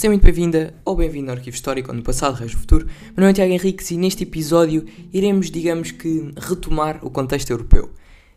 Seja 0.00 0.12
muito 0.12 0.24
bem-vinda 0.24 0.72
ou 0.82 0.96
bem-vindo 0.96 1.30
ao 1.30 1.36
Arquivo 1.36 1.54
Histórico, 1.54 1.92
onde 1.92 2.00
passado 2.00 2.34
rege 2.34 2.56
o 2.56 2.58
futuro. 2.58 2.86
Meu 2.86 3.16
nome 3.18 3.32
é 3.32 3.34
Tiago 3.34 3.52
Henriques 3.52 3.90
e 3.90 3.98
neste 3.98 4.22
episódio 4.22 4.86
iremos, 5.12 5.50
digamos 5.50 5.90
que, 5.90 6.32
retomar 6.38 7.04
o 7.04 7.10
contexto 7.10 7.50
europeu. 7.50 7.90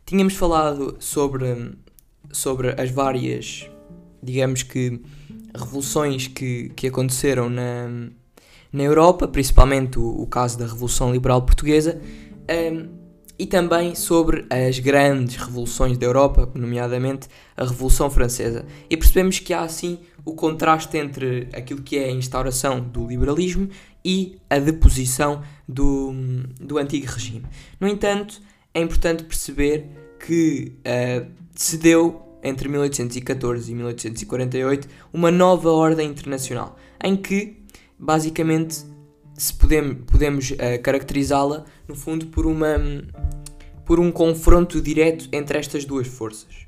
Tínhamos 0.06 0.34
falado 0.34 0.98
sobre, 1.00 1.72
sobre 2.34 2.76
as 2.78 2.92
várias, 2.92 3.66
digamos 4.22 4.62
que, 4.62 5.00
revoluções 5.56 6.28
que, 6.28 6.70
que 6.76 6.88
aconteceram 6.88 7.50
na, 7.50 8.10
na 8.70 8.84
Europa, 8.84 9.26
principalmente 9.26 9.98
o, 9.98 10.22
o 10.22 10.28
caso 10.28 10.60
da 10.60 10.66
Revolução 10.66 11.14
Liberal 11.14 11.44
Portuguesa. 11.44 11.98
Um, 12.74 13.04
e 13.40 13.46
também 13.46 13.96
sobre 13.96 14.46
as 14.50 14.80
grandes 14.80 15.38
revoluções 15.38 15.98
da 15.98 16.06
Europa, 16.06 16.50
nomeadamente 16.54 17.28
a 17.58 17.64
Revolução 17.66 18.10
Francesa. 18.10 18.66
E 18.90 18.96
percebemos 18.96 19.40
que 19.40 19.54
há 19.54 19.62
assim 19.62 20.00
o 20.26 20.34
contraste 20.34 20.98
entre 20.98 21.50
aquilo 21.54 21.82
que 21.82 21.98
é 21.98 22.06
a 22.06 22.12
instauração 22.12 22.80
do 22.80 23.08
liberalismo 23.08 23.70
e 24.04 24.38
a 24.50 24.60
deposição 24.60 25.44
do, 25.68 26.14
do 26.60 26.78
antigo 26.78 27.08
regime. 27.08 27.46
No 27.80 27.88
entanto, 27.88 28.42
é 28.74 28.82
importante 28.82 29.24
perceber 29.24 29.90
que 30.26 30.74
uh, 30.80 31.30
se 31.56 31.78
deu 31.78 32.22
entre 32.44 32.68
1814 32.68 33.72
e 33.72 33.76
1848 33.76 34.88
uma 35.14 35.32
nova 35.32 35.72
ordem 35.72 36.10
internacional, 36.10 36.78
em 37.02 37.16
que 37.16 37.64
basicamente 37.98 38.86
se 39.36 39.54
podemos, 39.54 39.98
podemos 40.06 40.52
uh, 40.52 40.82
caracterizá-la 40.82 41.66
no 41.88 41.96
fundo 41.96 42.28
por 42.28 42.46
uma 42.46 42.78
por 43.86 44.00
um 44.00 44.12
confronto 44.12 44.82
direto 44.82 45.28
entre 45.32 45.58
estas 45.58 45.84
duas 45.84 46.08
forças. 46.08 46.66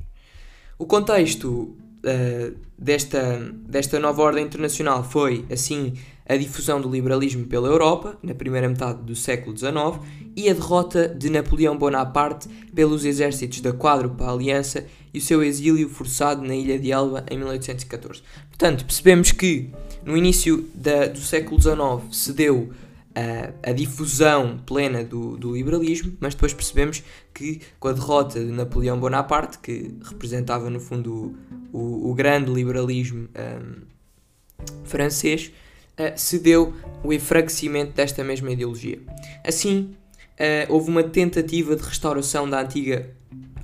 O 0.77 0.85
contexto 0.85 1.77
uh, 2.05 2.55
desta, 2.77 3.39
desta 3.67 3.99
nova 3.99 4.21
ordem 4.21 4.45
internacional 4.45 5.03
foi, 5.03 5.45
assim, 5.51 5.93
a 6.27 6.35
difusão 6.35 6.81
do 6.81 6.89
liberalismo 6.89 7.45
pela 7.45 7.67
Europa, 7.67 8.17
na 8.23 8.33
primeira 8.33 8.67
metade 8.67 9.03
do 9.03 9.15
século 9.15 9.55
XIX, 9.55 9.99
e 10.35 10.49
a 10.49 10.53
derrota 10.53 11.07
de 11.07 11.29
Napoleão 11.29 11.77
Bonaparte 11.77 12.47
pelos 12.73 13.05
exércitos 13.05 13.61
da 13.61 13.71
Quádrupla 13.71 14.31
Aliança 14.31 14.85
e 15.13 15.19
o 15.19 15.21
seu 15.21 15.43
exílio 15.43 15.87
forçado 15.87 16.41
na 16.41 16.55
ilha 16.55 16.77
de 16.77 16.91
Elba 16.91 17.25
em 17.29 17.37
1814. 17.37 18.21
Portanto, 18.49 18.85
percebemos 18.85 19.31
que 19.31 19.69
no 20.03 20.17
início 20.17 20.67
da, 20.73 21.07
do 21.07 21.19
século 21.19 21.61
XIX 21.61 22.03
se 22.11 22.33
deu 22.33 22.71
a, 23.15 23.69
a 23.69 23.71
difusão 23.71 24.59
plena 24.65 25.03
do, 25.03 25.37
do, 25.37 25.55
liberalismo, 25.55 26.17
mas 26.19 26.35
depois 26.35 26.53
percebemos 26.53 27.01
que 27.33 27.61
com 27.79 27.87
a 27.87 27.93
derrota 27.93 28.39
de 28.39 28.51
Napoleão 28.51 28.99
Bonaparte, 28.99 29.59
que 29.59 29.95
representava 30.03 30.69
no 30.69 30.81
fundo 30.81 31.33
o, 31.75 32.09
o, 32.09 32.13
grande 32.13 32.49
liberalismo 32.49 33.27
um, 33.35 33.81
francês, 34.85 35.51
uh, 35.99 36.17
se 36.17 36.39
deu 36.39 36.73
o 37.03 37.11
enfraquecimento 37.11 37.91
desta 37.91 38.23
mesma 38.23 38.51
ideologia. 38.51 38.99
Assim, 39.45 39.93
uh, 40.39 40.73
houve 40.73 40.89
uma 40.89 41.03
tentativa 41.03 41.75
de 41.75 41.83
restauração 41.83 42.49
da 42.49 42.61
antiga 42.61 43.13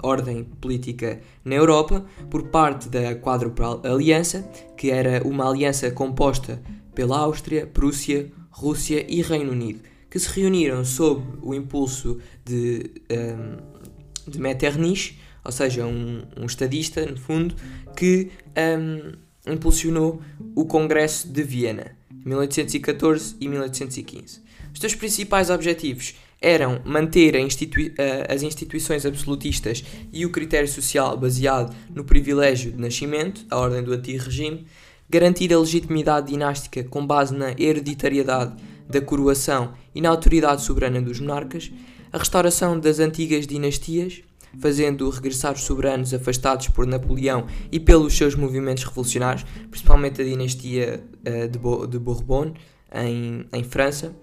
ordem 0.04 0.44
política 0.44 1.22
na 1.46 1.56
Europa 1.56 2.06
por 2.30 2.44
parte 2.44 2.90
da 2.90 3.16
Quádrupla 3.16 3.80
Aliança, 3.84 4.42
que 4.76 4.92
era 4.92 5.26
uma 5.26 5.48
aliança 5.48 5.90
composta 5.90 6.62
pela 6.94 7.18
Áustria, 7.20 7.66
Prússia, 7.66 8.30
Rússia 8.50 9.06
e 9.08 9.22
Reino 9.22 9.52
Unido, 9.52 9.80
que 10.10 10.20
se 10.20 10.28
reuniram 10.38 10.84
sob 10.84 11.24
o 11.42 11.54
impulso 11.54 12.20
de, 12.44 12.92
um, 13.10 14.30
de 14.30 14.40
Metternich, 14.40 15.18
ou 15.44 15.52
seja, 15.52 15.86
um, 15.86 16.24
um 16.38 16.46
estadista, 16.46 17.06
no 17.06 17.18
fundo, 17.18 17.56
que 17.96 18.30
um, 18.58 19.14
impulsionou 19.52 20.22
o 20.56 20.66
Congresso 20.66 21.28
de 21.28 21.44
Viena, 21.44 21.96
1814 22.26 23.36
e 23.40 23.48
1815. 23.48 24.42
Os 24.74 24.80
seus 24.80 24.96
principais 24.96 25.50
objetivos 25.50 26.16
eram 26.42 26.82
manter 26.84 27.36
institui 27.36 27.94
as 28.28 28.42
instituições 28.42 29.06
absolutistas 29.06 29.84
e 30.12 30.26
o 30.26 30.32
critério 30.32 30.68
social 30.68 31.16
baseado 31.16 31.76
no 31.94 32.04
privilégio 32.04 32.72
de 32.72 32.82
nascimento, 32.82 33.46
a 33.50 33.58
ordem 33.58 33.84
do 33.84 33.94
antigo 33.94 34.24
regime, 34.24 34.66
garantir 35.08 35.54
a 35.54 35.60
legitimidade 35.60 36.32
dinástica 36.32 36.84
com 36.84 37.06
base 37.06 37.36
na 37.36 37.52
hereditariedade 37.52 38.56
da 38.90 39.02
coroação 39.02 39.74
e 39.94 40.02
na 40.02 40.10
autoridade 40.10 40.64
soberana 40.64 41.02
dos 41.02 41.20
monarcas, 41.20 41.72
a 42.12 42.18
restauração 42.18 42.80
das 42.80 43.00
antigas 43.00 43.46
dinastias, 43.46 44.24
fazendo 44.60 45.10
regressar 45.10 45.54
os 45.54 45.62
soberanos 45.62 46.14
afastados 46.14 46.68
por 46.70 46.86
Napoleão 46.86 47.46
e 47.72 47.80
pelos 47.80 48.16
seus 48.16 48.36
movimentos 48.36 48.84
revolucionários, 48.84 49.46
principalmente 49.70 50.22
a 50.22 50.26
dinastia 50.26 51.04
uh, 51.28 51.48
de, 51.48 51.58
Bo 51.58 51.86
de 51.86 52.00
Bourbon 52.00 52.54
em, 52.94 53.46
em 53.52 53.64
França, 53.64 54.14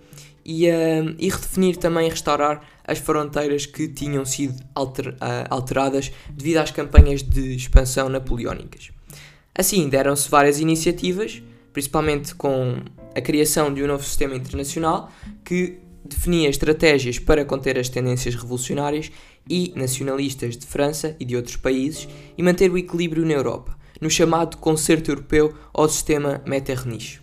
e, 0.45 0.67
uh, 0.69 1.15
e, 1.19 1.29
redefinir 1.29 1.77
também 1.77 2.09
restaurar 2.09 2.63
as 2.85 2.99
fronteiras 2.99 3.67
que 3.67 3.89
tinham 3.89 4.25
sido 4.25 4.63
alter, 4.75 5.09
uh, 5.15 5.47
alteradas 5.51 6.11
devido 6.31 6.57
às 6.59 6.71
campanhas 6.71 7.23
de 7.23 7.55
expansão 7.55 8.09
napoleónicas. 8.09 8.91
Assim, 9.55 9.89
deram-se 9.89 10.31
várias 10.31 10.61
iniciativas, 10.61 11.43
principalmente 11.73 12.35
com 12.35 12.77
a 13.15 13.21
criação 13.21 13.75
de 13.75 13.83
um 13.83 13.87
novo 13.87 14.05
sistema 14.05 14.37
internacional 14.37 15.11
que 15.45 15.81
definia 16.05 16.49
estratégias 16.49 17.19
para 17.19 17.45
conter 17.45 17.79
as 17.79 17.89
tendências 17.89 18.35
revolucionárias 18.35 19.11
e 19.49 19.73
nacionalistas 19.75 20.57
de 20.57 20.67
França 20.67 21.17
e 21.19 21.25
de 21.25 21.37
outros 21.37 21.57
países 21.57 22.09
e 22.37 22.43
manter 22.43 22.71
o 22.71 22.79
equilíbrio 22.79 23.25
na 23.25 23.33
Europa, 23.33 23.77
no 24.01 24.11
chamado 24.11 24.57
Concerto 24.57 25.11
Europeu 25.11 25.55
ou 25.73 25.89
Sistema 25.89 26.41
Metternich. 26.47 27.21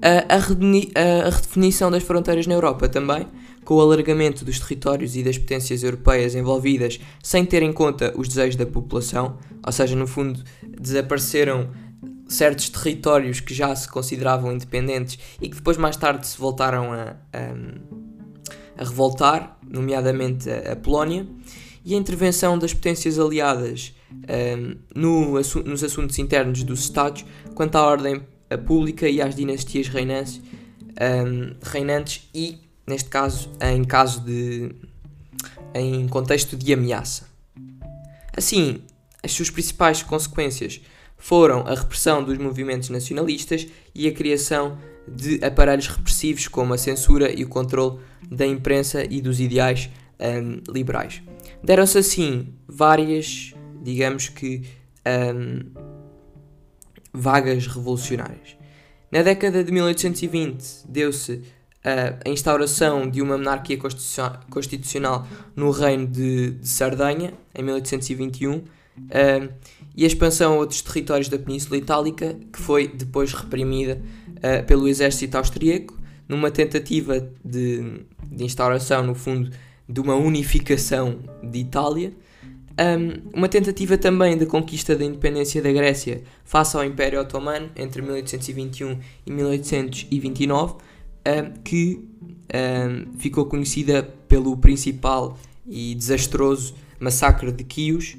A, 0.00 0.34
a, 0.34 1.26
a 1.26 1.30
redefinição 1.30 1.90
das 1.90 2.02
fronteiras 2.02 2.46
na 2.46 2.54
Europa 2.54 2.88
também 2.88 3.26
com 3.68 3.74
o 3.74 3.80
alargamento 3.82 4.46
dos 4.46 4.58
territórios 4.58 5.14
e 5.14 5.22
das 5.22 5.36
potências 5.36 5.82
europeias 5.82 6.34
envolvidas 6.34 6.98
sem 7.22 7.44
ter 7.44 7.62
em 7.62 7.70
conta 7.70 8.14
os 8.16 8.26
desejos 8.26 8.56
da 8.56 8.64
população, 8.64 9.36
ou 9.62 9.70
seja, 9.70 9.94
no 9.94 10.06
fundo, 10.06 10.42
desapareceram 10.80 11.68
certos 12.26 12.70
territórios 12.70 13.40
que 13.40 13.52
já 13.52 13.76
se 13.76 13.86
consideravam 13.86 14.52
independentes 14.52 15.18
e 15.38 15.50
que 15.50 15.56
depois 15.56 15.76
mais 15.76 15.98
tarde 15.98 16.26
se 16.26 16.38
voltaram 16.38 16.92
a, 16.94 17.16
a, 17.32 17.54
a 18.78 18.84
revoltar, 18.84 19.58
nomeadamente 19.68 20.48
a, 20.50 20.76
Polónia, 20.76 21.26
e 21.84 21.94
a 21.94 21.96
intervenção 21.96 22.58
das 22.58 22.72
potências 22.72 23.18
aliadas 23.18 23.94
um, 24.10 24.76
no, 24.94 25.32
nos 25.64 25.84
assuntos 25.84 26.18
internos 26.18 26.62
dos 26.62 26.80
Estados 26.80 27.24
quanto 27.54 27.76
à 27.76 27.84
ordem 27.84 28.22
pública 28.66 29.08
e 29.08 29.20
às 29.20 29.34
dinastias 29.34 29.88
reinantes, 29.88 30.40
um, 30.40 31.54
reinantes 31.62 32.28
e 32.34 32.58
neste 32.86 33.10
caso 33.10 33.50
em 33.60 33.84
caso 33.84 34.20
de 34.20 34.74
em 35.74 36.08
contexto 36.08 36.56
de 36.56 36.72
ameaça. 36.72 37.28
Assim, 38.36 38.82
as 39.22 39.32
suas 39.32 39.50
principais 39.50 40.02
consequências 40.02 40.80
foram 41.18 41.66
a 41.66 41.74
repressão 41.74 42.22
dos 42.22 42.38
movimentos 42.38 42.88
nacionalistas 42.88 43.66
e 43.94 44.06
a 44.06 44.12
criação 44.12 44.78
de 45.06 45.44
aparelhos 45.44 45.88
repressivos 45.88 46.48
como 46.48 46.72
a 46.72 46.78
censura 46.78 47.32
e 47.32 47.44
o 47.44 47.48
controle 47.48 47.98
da 48.30 48.46
imprensa 48.46 49.04
e 49.04 49.20
dos 49.20 49.40
ideais 49.40 49.90
um, 50.20 50.72
liberais. 50.72 51.22
Deram-se 51.62 51.98
assim 51.98 52.54
várias, 52.66 53.52
digamos 53.82 54.28
que, 54.28 54.62
um, 55.34 55.60
vagas 57.12 57.66
revolucionárias. 57.66 58.56
Na 59.10 59.22
década 59.22 59.64
de 59.64 59.72
1820 59.72 60.86
deu-se 60.86 61.42
a 61.82 62.28
instauração 62.28 63.08
de 63.08 63.22
uma 63.22 63.38
monarquia 63.38 63.78
constitucional 64.50 65.26
no 65.56 65.70
reino 65.70 66.06
de, 66.06 66.50
de 66.50 66.68
em 67.54 67.62
1821, 67.62 68.62
e 69.98 70.04
a 70.04 70.06
expansão 70.06 70.54
a 70.54 70.56
outros 70.58 70.80
territórios 70.80 71.28
da 71.28 71.36
Península 71.36 71.76
Itálica, 71.76 72.36
que 72.52 72.60
foi 72.60 72.86
depois 72.86 73.32
reprimida 73.32 74.00
uh, 74.36 74.64
pelo 74.64 74.86
exército 74.86 75.36
austríaco, 75.36 75.98
numa 76.28 76.52
tentativa 76.52 77.28
de, 77.44 78.04
de, 78.30 78.44
instauração, 78.44 79.02
no 79.04 79.12
fundo, 79.12 79.50
de 79.88 80.00
uma 80.00 80.14
unificação 80.14 81.18
de 81.42 81.58
Itália. 81.58 82.12
Um, 82.80 83.38
uma 83.38 83.48
tentativa 83.48 83.98
também 83.98 84.38
de 84.38 84.46
conquista 84.46 84.94
da 84.94 85.04
independência 85.04 85.60
da 85.60 85.72
Grécia 85.72 86.22
face 86.44 86.76
ao 86.76 86.84
Império 86.84 87.20
Otomano 87.20 87.68
entre 87.74 88.00
1821 88.00 89.00
e 89.26 89.32
1829, 89.32 90.74
que 91.64 92.04
ficou 93.18 93.46
conhecida 93.46 94.02
pelo 94.28 94.56
principal 94.56 95.36
e 95.66 95.92
desastroso 95.94 96.74
massacre 97.00 97.50
de 97.50 97.64
Quios. 97.64 98.16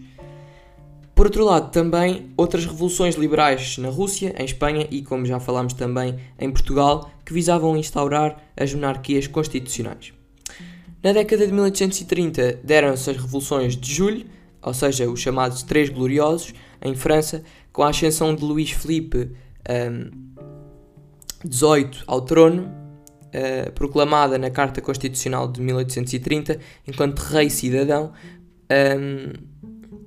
Por 1.19 1.25
outro 1.25 1.43
lado, 1.43 1.69
também 1.69 2.31
outras 2.37 2.65
revoluções 2.65 3.15
liberais 3.15 3.77
na 3.77 3.89
Rússia, 3.89 4.33
em 4.39 4.45
Espanha 4.45 4.87
e, 4.89 5.01
como 5.01 5.25
já 5.25 5.37
falámos 5.37 5.73
também, 5.73 6.15
em 6.39 6.49
Portugal, 6.49 7.11
que 7.25 7.33
visavam 7.33 7.75
instaurar 7.75 8.41
as 8.55 8.73
monarquias 8.73 9.27
constitucionais. 9.27 10.13
Na 11.03 11.11
década 11.11 11.45
de 11.45 11.51
1830 11.51 12.61
deram-se 12.63 13.09
as 13.09 13.17
revoluções 13.17 13.75
de 13.75 13.93
julho, 13.93 14.27
ou 14.61 14.73
seja, 14.73 15.09
os 15.09 15.19
chamados 15.19 15.61
Três 15.61 15.89
Gloriosos, 15.89 16.53
em 16.81 16.95
França, 16.95 17.43
com 17.73 17.83
a 17.83 17.89
ascensão 17.89 18.33
de 18.33 18.41
Luís 18.41 18.71
Filipe 18.71 19.29
um, 19.69 20.09
18 21.43 22.05
ao 22.07 22.21
trono, 22.21 22.61
uh, 22.63 23.69
proclamada 23.73 24.37
na 24.37 24.49
Carta 24.49 24.79
Constitucional 24.79 25.51
de 25.51 25.59
1830 25.59 26.59
enquanto 26.87 27.19
rei 27.19 27.49
cidadão 27.49 28.13
um, 28.71 29.48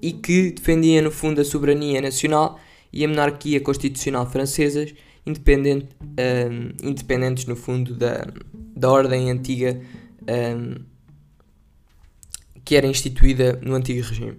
e 0.02 0.12
que 0.12 0.50
defendia 0.50 1.00
no 1.00 1.12
fundo 1.12 1.40
a 1.40 1.44
soberania 1.44 2.00
nacional 2.00 2.58
e 2.92 3.04
a 3.04 3.08
monarquia 3.08 3.60
constitucional 3.60 4.28
francesas, 4.28 4.92
independente, 5.24 5.88
um, 6.02 6.88
independentes 6.88 7.46
no 7.46 7.54
fundo 7.54 7.94
da, 7.94 8.26
da 8.52 8.90
ordem 8.90 9.30
antiga 9.30 9.80
um, 10.22 10.74
que 12.64 12.76
era 12.76 12.86
instituída 12.86 13.58
no 13.62 13.74
antigo 13.74 14.06
regime. 14.06 14.36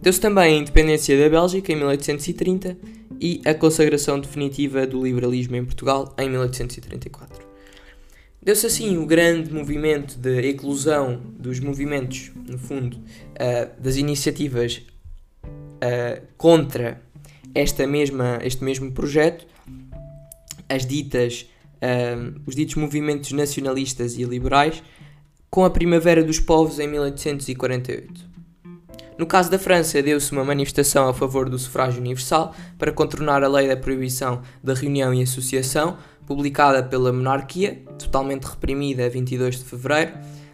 Deu-se 0.00 0.20
também 0.20 0.56
a 0.56 0.60
independência 0.60 1.18
da 1.20 1.28
Bélgica 1.28 1.72
em 1.72 1.76
1830 1.76 2.78
e 3.20 3.40
a 3.44 3.52
consagração 3.52 4.20
definitiva 4.20 4.86
do 4.86 5.04
liberalismo 5.04 5.56
em 5.56 5.64
Portugal 5.64 6.14
em 6.16 6.30
1834. 6.30 7.27
Deu-se 8.40 8.66
assim 8.66 8.96
o 8.96 9.04
grande 9.04 9.52
movimento 9.52 10.16
de 10.16 10.48
eclosão 10.48 11.20
dos 11.38 11.58
movimentos, 11.60 12.30
no 12.46 12.56
fundo, 12.58 12.96
uh, 12.96 13.82
das 13.82 13.96
iniciativas 13.96 14.82
uh, 15.44 16.24
contra 16.36 17.02
esta 17.54 17.86
mesma, 17.86 18.38
este 18.42 18.62
mesmo 18.62 18.92
projeto, 18.92 19.46
as 20.68 20.86
ditas, 20.86 21.50
uh, 21.76 22.40
os 22.46 22.54
ditos 22.54 22.76
movimentos 22.76 23.32
nacionalistas 23.32 24.16
e 24.16 24.24
liberais, 24.24 24.82
com 25.50 25.64
a 25.64 25.70
Primavera 25.70 26.22
dos 26.22 26.38
Povos 26.38 26.78
em 26.78 26.86
1848. 26.86 28.27
No 29.18 29.26
caso 29.26 29.50
da 29.50 29.58
França, 29.58 30.00
deu-se 30.00 30.30
uma 30.30 30.44
manifestação 30.44 31.08
a 31.08 31.12
favor 31.12 31.50
do 31.50 31.58
sufrágio 31.58 32.00
universal 32.00 32.54
para 32.78 32.92
contornar 32.92 33.42
a 33.42 33.48
lei 33.48 33.66
da 33.66 33.76
proibição 33.76 34.42
da 34.62 34.72
reunião 34.74 35.12
e 35.12 35.20
associação, 35.20 35.98
publicada 36.24 36.84
pela 36.84 37.12
monarquia, 37.12 37.82
totalmente 37.98 38.44
reprimida 38.44 39.04
a 39.04 39.08
22 39.08 39.58
de 39.58 39.64
fevereiro, 39.64 40.12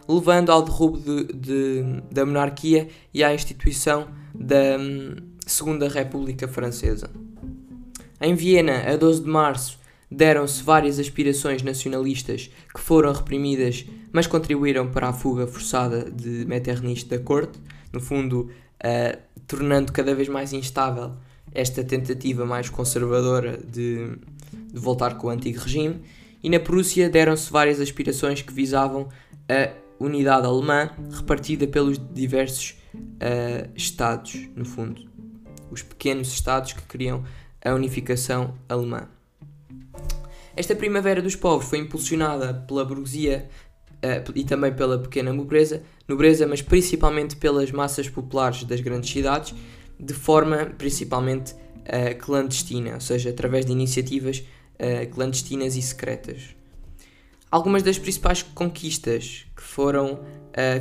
levando 0.09 0.51
ao 0.51 0.63
derrubo 0.63 0.99
de, 0.99 1.25
de, 1.35 2.03
da 2.11 2.25
monarquia 2.25 2.89
e 3.13 3.23
à 3.23 3.35
instituição 3.35 4.09
da 4.35 4.79
hum, 4.81 5.17
Segunda 5.47 5.87
República 5.87 6.49
Francesa. 6.49 7.11
Em 8.19 8.35
Viena, 8.35 8.91
a 8.91 8.97
12 8.97 9.25
de 9.25 9.29
março, 9.29 9.79
deram-se 10.11 10.63
várias 10.63 10.99
aspirações 10.99 11.63
nacionalistas 11.63 12.51
que 12.75 12.81
foram 12.81 13.13
reprimidas, 13.13 13.85
mas 14.11 14.27
contribuíram 14.27 14.91
para 14.91 15.09
a 15.09 15.13
fuga 15.13 15.47
forçada 15.47 16.11
de 16.11 16.47
Metternich 16.47 17.05
da 17.05 17.19
corte, 17.19 17.59
no 17.95 18.01
fundo, 18.01 18.51
uh, 18.81 19.19
tornando 19.47 19.93
cada 19.93 20.15
vez 20.15 20.29
mais 20.29 20.53
instável 20.53 21.13
esta 21.53 21.85
tentativa 21.85 22.45
mais 22.45 22.69
conservadora 22.69 23.57
de, 23.59 24.17
de 24.73 24.81
voltar 24.81 25.17
com 25.17 25.29
o 25.29 25.31
antigo 25.31 25.61
regime. 25.61 26.03
E 26.43 26.51
na 26.51 26.61
Prússia 26.61 27.09
deram-se 27.09 27.51
várias 27.51 27.81
aspirações 27.81 28.43
que 28.43 28.53
visavam 28.53 29.09
a 29.49 29.71
unidade 29.99 30.47
alemã 30.47 30.91
repartida 31.11 31.67
pelos 31.67 31.99
diversos 32.13 32.77
uh, 32.95 33.71
Estados, 33.75 34.49
no 34.55 34.65
fundo. 34.65 35.03
Os 35.71 35.83
pequenos 35.83 36.29
Estados 36.29 36.73
que 36.73 36.83
queriam 36.83 37.25
a 37.65 37.73
unificação 37.73 38.55
alemã. 38.69 39.09
Esta 40.57 40.77
Primavera 40.77 41.21
dos 41.21 41.35
Povos 41.35 41.67
foi 41.67 41.79
impulsionada 41.79 42.55
pela 42.55 42.85
burguesia 42.85 43.49
uh, 44.05 44.33
e 44.35 44.45
também 44.45 44.73
pela 44.73 44.99
pequena 44.99 45.33
nobreza, 45.33 45.83
nobreza, 46.07 46.47
mas 46.47 46.61
principalmente 46.61 47.37
pelas 47.37 47.73
massas 47.73 48.09
populares 48.09 48.65
das 48.65 48.81
grandes 48.81 49.11
cidades, 49.11 49.55
de 49.99 50.13
forma 50.13 50.67
principalmente 50.77 51.53
uh, 51.53 52.17
clandestina, 52.19 52.95
ou 52.95 53.01
seja, 53.01 53.31
através 53.31 53.65
de 53.65 53.73
iniciativas 53.73 54.45
uh, 54.75 55.11
clandestinas 55.13 55.77
e 55.77 55.83
secretas. 55.83 56.55
Algumas 57.51 57.83
das 57.83 57.99
principais 57.99 58.43
conquistas 58.43 59.47
que 59.57 59.63
foram 59.63 60.21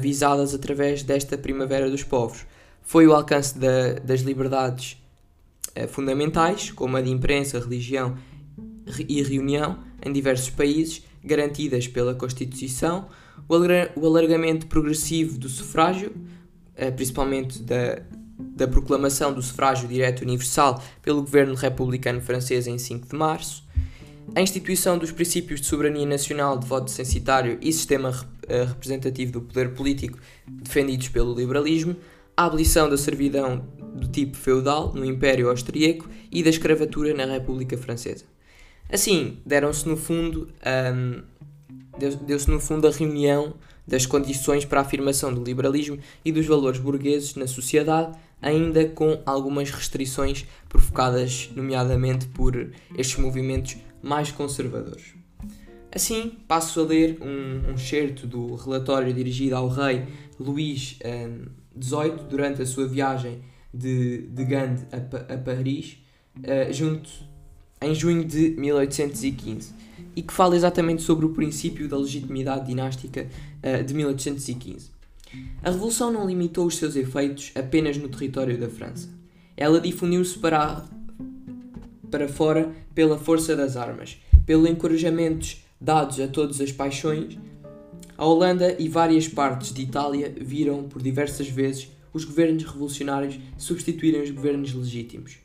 visadas 0.02 0.56
através 0.56 1.04
desta 1.04 1.38
Primavera 1.38 1.88
dos 1.88 2.04
Povos 2.04 2.48
foi 2.81 3.06
o 3.06 3.14
alcance 3.14 3.58
da, 3.58 3.94
das 4.04 4.22
liberdades 4.22 4.98
fundamentais, 5.90 6.72
como 6.72 6.98
a 6.98 7.02
de 7.02 7.12
imprensa, 7.12 7.60
religião 7.60 8.18
e 9.08 9.22
reunião, 9.22 9.80
em 10.04 10.12
diversos 10.12 10.50
países, 10.50 11.04
garantidas 11.24 11.88
pela 11.88 12.14
Constituição, 12.14 13.08
o 13.48 14.06
alargamento 14.06 14.68
progressivo 14.68 15.38
do 15.38 15.50
sufrágio, 15.50 16.12
eh, 16.75 16.92
principalmente 16.92 17.62
da, 17.62 18.02
da 18.38 18.68
proclamação 18.68 19.34
do 19.34 19.42
sufrágio 19.42 19.88
direto 19.88 20.22
universal 20.22 20.81
pelo 21.02 21.22
governo 21.22 21.56
republicano 21.56 22.22
francês 22.22 22.68
em 22.68 22.78
5 22.78 23.08
de 23.08 23.16
março, 23.16 23.64
a 24.36 24.42
instituição 24.42 24.98
dos 24.98 25.12
princípios 25.12 25.62
de 25.62 25.68
soberania 25.68 26.06
nacional, 26.06 26.58
de 26.58 26.66
voto 26.66 26.90
censitário 26.90 27.58
e 27.62 27.72
sistema 27.72 28.14
eh, 28.48 28.64
representativo 28.64 29.34
do 29.34 29.42
poder 29.42 29.74
político 29.74 30.18
defendidos 30.48 31.10
pelo 31.10 31.36
liberalismo, 31.36 31.96
a 32.36 32.46
abolição 32.46 32.90
da 32.90 32.98
servidão 32.98 33.64
do 33.94 34.08
tipo 34.08 34.36
feudal 34.36 34.92
no 34.94 35.06
Império 35.06 35.50
Austríaco 35.50 36.10
e 36.31 36.42
da 36.42 36.50
escravatura 36.50 37.14
na 37.14 37.26
República 37.26 37.78
Francesa. 37.78 38.26
Assim, 38.91 39.39
deram-se 39.45 39.88
no 39.88 39.97
fundo 39.97 40.50
um, 40.95 41.24
deu-se 41.97 42.50
no 42.50 42.59
fundo 42.59 42.88
a 42.88 42.91
reunião 42.91 43.53
das 43.88 44.06
condições 44.06 44.65
para 44.65 44.80
a 44.80 44.83
afirmação 44.83 45.33
do 45.33 45.44
liberalismo 45.44 46.00
e 46.24 46.31
dos 46.31 46.45
valores 46.45 46.80
burgueses 46.80 47.35
na 47.35 47.47
sociedade, 47.47 48.18
ainda 48.41 48.85
com 48.88 49.21
algumas 49.25 49.69
restrições 49.69 50.45
provocadas, 50.69 51.50
nomeadamente 51.56 52.27
por 52.27 52.71
estes 52.97 53.18
movimentos 53.18 53.77
mais 54.01 54.31
conservadores. 54.31 55.13
Assim, 55.91 56.38
passo 56.47 56.80
a 56.80 56.83
ler 56.83 57.19
um, 57.21 57.71
um 57.71 57.75
excerto 57.75 58.25
do 58.25 58.56
relatório 58.56 59.13
dirigido 59.13 59.56
ao 59.56 59.68
rei 59.68 60.07
Luís 60.39 60.97
XVIII 61.80 62.12
um, 62.12 62.27
durante 62.30 62.62
a 62.63 62.65
sua 62.65 62.88
viagem 62.88 63.44
de, 63.71 64.24
de 64.27 64.45
Gand 64.45 64.75
a, 64.91 65.33
a 65.33 65.38
Paris, 65.38 65.97
uh, 66.38 66.74
junto 66.74 67.09
em 67.85 67.95
junho 67.95 68.24
de 68.24 68.51
1815 68.51 69.74
e 70.15 70.21
que 70.21 70.33
fala 70.33 70.56
exatamente 70.56 71.01
sobre 71.01 71.25
o 71.25 71.30
princípio 71.30 71.88
da 71.88 71.97
legitimidade 71.97 72.68
dinástica 72.68 73.27
uh, 73.63 73.83
de 73.83 73.94
1815. 73.94 74.91
A 75.63 75.71
Revolução 75.71 76.12
não 76.12 76.27
limitou 76.27 76.68
os 76.68 76.77
seus 76.77 76.95
efeitos 76.95 77.51
apenas 77.56 77.97
no 77.97 78.07
território 78.07 78.57
da 78.57 78.69
França. 78.69 79.09
Ela 79.57 79.80
difundiu-se 79.81 80.37
para, 80.37 80.85
para 82.11 82.28
fora 82.28 82.71
pela 82.94 83.18
força 83.18 83.56
das 83.56 83.75
armas, 83.75 84.18
pelo 84.45 84.68
encorajamento 84.68 85.57
dados 85.81 86.19
a 86.19 86.28
todas 86.28 86.61
as 86.61 86.71
paixões. 86.71 87.37
A 88.18 88.25
Holanda 88.25 88.75
e 88.80 88.87
várias 88.87 89.28
partes 89.28 89.73
de 89.73 89.81
Itália 89.81 90.33
viram 90.40 90.83
por 90.83 91.02
diversas 91.02 91.47
vezes 91.47 91.90
os 92.13 92.23
governos 92.23 92.63
revolucionários 92.63 93.40
substituírem 93.57 94.21
os 94.21 94.30
governos 94.30 94.73
legítimos. 94.73 95.37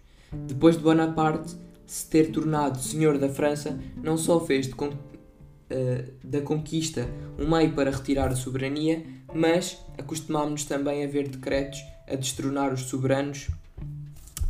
Depois 0.47 0.77
de 0.77 0.83
Bonaparte, 0.83 1.57
se 1.89 2.07
ter 2.07 2.31
tornado 2.31 2.79
senhor 2.79 3.17
da 3.17 3.31
França 3.31 3.81
não 3.97 4.19
só 4.19 4.39
fez 4.39 4.73
con 4.75 4.89
uh, 4.89 6.13
da 6.23 6.43
conquista 6.43 7.09
um 7.39 7.49
meio 7.49 7.73
para 7.73 7.91
retirar 7.91 8.31
a 8.31 8.37
soberania, 8.37 9.05
mas 9.35 9.79
acostumámos-nos 9.97 10.67
também 10.67 11.03
a 11.03 11.09
ver 11.09 11.29
decretos 11.29 11.81
a 12.07 12.15
destronar 12.15 12.75
os 12.75 12.83
soberanos, 12.83 13.49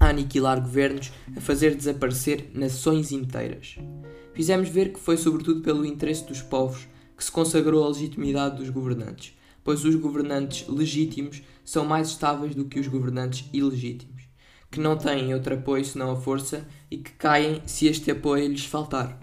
a 0.00 0.09
aniquilar 0.09 0.61
governos, 0.61 1.12
a 1.37 1.40
fazer 1.40 1.76
desaparecer 1.76 2.50
nações 2.52 3.12
inteiras. 3.12 3.76
Fizemos 4.35 4.68
ver 4.68 4.92
que 4.92 5.00
foi 5.00 5.16
sobretudo 5.16 5.61
pelo 5.61 5.87
interesse 5.87 6.25
dos 6.25 6.42
povos 6.42 6.88
que 7.16 7.25
se 7.25 7.30
consagrou 7.30 7.85
a 7.85 7.88
legitimidade 7.88 8.57
dos 8.57 8.71
governantes, 8.71 9.33
pois 9.62 9.85
os 9.85 9.95
governantes 9.95 10.66
legítimos 10.68 11.42
são 11.64 11.85
mais 11.85 12.09
estáveis 12.09 12.54
do 12.54 12.64
que 12.64 12.80
os 12.80 12.88
governantes 12.88 13.49
ilegítimos 13.52 14.18
que 14.71 14.81
não 14.81 14.97
têm 14.97 15.35
outro 15.35 15.55
apoio 15.55 15.85
senão 15.85 16.11
a 16.11 16.17
força 16.17 16.67
e 16.91 16.99
que 16.99 17.13
caem 17.13 17.63
se 17.67 17.87
este 17.87 18.11
apoio 18.11 18.49
lhes 18.49 18.65
faltar, 18.65 19.19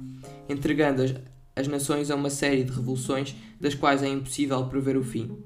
entregando 0.49 1.03
as, 1.03 1.13
as 1.55 1.67
nações 1.67 2.09
a 2.09 2.15
uma 2.15 2.29
série 2.29 2.63
de 2.63 2.71
revoluções 2.71 3.35
das 3.59 3.75
quais 3.75 4.03
é 4.03 4.07
impossível 4.07 4.65
prever 4.65 4.97
o 4.97 5.03
fim. 5.03 5.37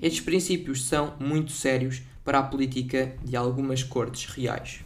Estes 0.00 0.20
princípios 0.20 0.84
são 0.84 1.14
muito 1.20 1.52
sérios 1.52 2.02
para 2.24 2.38
a 2.38 2.42
política 2.42 3.16
de 3.24 3.36
algumas 3.36 3.82
cortes 3.82 4.26
reais. 4.26 4.80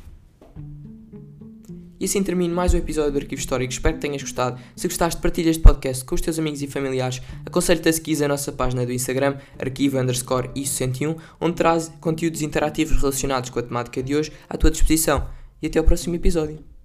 E 1.99 2.05
assim 2.05 2.23
termino 2.23 2.55
mais 2.55 2.75
um 2.75 2.77
episódio 2.77 3.13
do 3.13 3.19
Arquivo 3.19 3.41
Histórico. 3.41 3.73
Espero 3.73 3.95
que 3.95 4.03
tenhas 4.03 4.23
gostado. 4.23 4.61
Se 4.77 4.87
gostaste, 4.87 5.21
partilha 5.21 5.49
este 5.49 5.63
podcast 5.63 6.05
com 6.05 6.15
os 6.15 6.21
teus 6.21 6.39
amigos 6.39 6.61
e 6.61 6.67
familiares. 6.67 7.23
Aconselho-te 7.45 7.89
a 7.89 7.93
seguir 7.93 8.23
a 8.23 8.29
nossa 8.29 8.53
página 8.53 8.85
do 8.85 8.93
Instagram, 8.93 9.39
arquivo 9.59 9.99
underscore 9.99 10.49
isso101, 10.49 11.17
onde 11.41 11.57
traz 11.57 11.91
conteúdos 11.99 12.43
interativos 12.43 12.99
relacionados 12.99 13.49
com 13.49 13.59
a 13.59 13.63
temática 13.63 14.03
de 14.03 14.15
hoje 14.15 14.31
à 14.49 14.59
tua 14.59 14.71
disposição. 14.71 15.27
E 15.63 15.69
até 15.69 15.79
ao 15.79 15.85
próximo 15.87 16.15
episódio. 16.15 16.76